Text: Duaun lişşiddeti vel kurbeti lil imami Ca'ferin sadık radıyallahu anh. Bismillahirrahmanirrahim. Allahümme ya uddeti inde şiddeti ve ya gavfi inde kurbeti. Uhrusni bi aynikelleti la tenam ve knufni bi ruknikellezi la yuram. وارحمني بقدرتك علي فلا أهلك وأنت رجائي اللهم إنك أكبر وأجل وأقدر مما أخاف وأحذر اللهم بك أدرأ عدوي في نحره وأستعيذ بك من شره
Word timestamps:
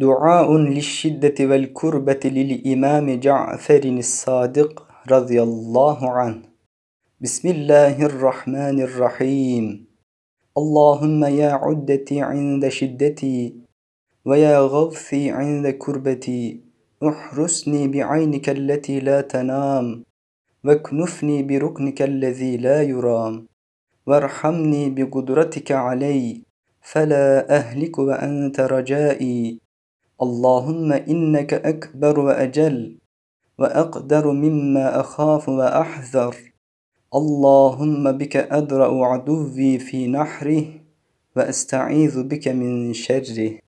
Duaun 0.00 0.66
lişşiddeti 0.66 1.50
vel 1.50 1.72
kurbeti 1.74 2.34
lil 2.34 2.60
imami 2.64 3.20
Ca'ferin 3.20 4.00
sadık 4.00 4.80
radıyallahu 5.10 6.06
anh. 6.08 6.34
Bismillahirrahmanirrahim. 7.22 9.86
Allahümme 10.54 11.32
ya 11.32 11.60
uddeti 11.68 12.14
inde 12.14 12.70
şiddeti 12.70 13.54
ve 14.26 14.38
ya 14.40 14.66
gavfi 14.66 15.16
inde 15.18 15.78
kurbeti. 15.78 16.60
Uhrusni 17.00 17.92
bi 17.92 18.04
aynikelleti 18.04 19.06
la 19.06 19.28
tenam 19.28 20.04
ve 20.64 20.82
knufni 20.82 21.48
bi 21.48 21.60
ruknikellezi 21.60 22.62
la 22.62 22.82
yuram. 22.82 23.48
وارحمني 24.12 24.82
بقدرتك 24.96 25.68
علي 25.86 26.18
فلا 26.90 27.26
أهلك 27.58 27.94
وأنت 28.08 28.56
رجائي 28.74 29.38
اللهم 30.22 30.92
إنك 30.92 31.54
أكبر 31.54 32.20
وأجل 32.20 32.98
وأقدر 33.58 34.30
مما 34.30 35.00
أخاف 35.00 35.48
وأحذر 35.48 36.36
اللهم 37.14 38.12
بك 38.12 38.36
أدرأ 38.36 39.04
عدوي 39.06 39.78
في 39.78 40.06
نحره 40.08 40.64
وأستعيذ 41.36 42.22
بك 42.28 42.48
من 42.48 42.92
شره 42.92 43.67